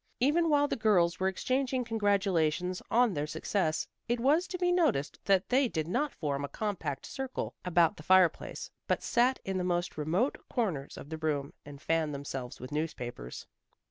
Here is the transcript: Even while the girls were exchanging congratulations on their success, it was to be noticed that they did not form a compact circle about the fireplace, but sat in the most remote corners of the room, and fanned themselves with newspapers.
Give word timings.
Even 0.19 0.49
while 0.49 0.67
the 0.67 0.75
girls 0.75 1.19
were 1.19 1.27
exchanging 1.27 1.83
congratulations 1.83 2.81
on 2.89 3.13
their 3.13 3.27
success, 3.27 3.87
it 4.07 4.19
was 4.19 4.47
to 4.47 4.57
be 4.57 4.71
noticed 4.71 5.19
that 5.25 5.47
they 5.49 5.67
did 5.67 5.87
not 5.87 6.11
form 6.11 6.43
a 6.43 6.49
compact 6.49 7.05
circle 7.05 7.53
about 7.63 7.97
the 7.97 8.01
fireplace, 8.01 8.71
but 8.87 9.03
sat 9.03 9.39
in 9.45 9.59
the 9.59 9.63
most 9.63 9.99
remote 9.99 10.39
corners 10.49 10.97
of 10.97 11.09
the 11.11 11.19
room, 11.19 11.53
and 11.67 11.83
fanned 11.83 12.15
themselves 12.15 12.59
with 12.59 12.71
newspapers. 12.71 13.45